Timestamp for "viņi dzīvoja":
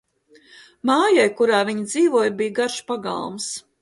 1.67-2.33